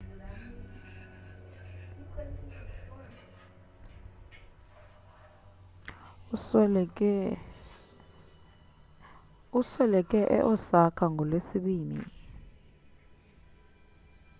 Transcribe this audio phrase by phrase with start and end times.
[9.57, 12.01] usweleke e-osaka ngolwesibini